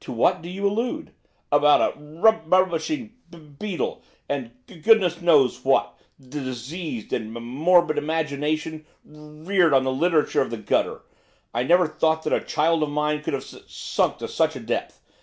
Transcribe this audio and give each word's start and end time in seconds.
'To 0.00 0.12
what 0.12 0.42
do 0.42 0.50
you 0.50 0.68
allude?' 0.68 1.10
'About 1.50 1.96
a 1.96 1.98
rub 1.98 2.52
rubbishing 2.52 3.14
b 3.30 3.38
beetle, 3.38 4.02
and 4.28 4.50
g 4.68 4.78
goodness 4.78 5.14
alone 5.14 5.24
knows 5.24 5.64
what, 5.64 5.98
d 6.20 6.40
diseased 6.44 7.14
and 7.14 7.34
m 7.34 7.42
morbid 7.42 7.96
imagination, 7.96 8.84
r 9.10 9.18
reared 9.18 9.72
on 9.72 9.84
the 9.84 9.90
literature 9.90 10.42
of 10.42 10.50
the 10.50 10.58
gutter! 10.58 11.00
I 11.54 11.62
never 11.62 11.88
thought 11.88 12.24
that 12.24 12.34
a 12.34 12.42
child 12.44 12.82
of 12.82 12.90
mine 12.90 13.22
could 13.22 13.32
have 13.32 13.42
s 13.42 13.56
sunk 13.66 14.18
to 14.18 14.28
such 14.28 14.54
a 14.54 14.60
depth! 14.60 15.00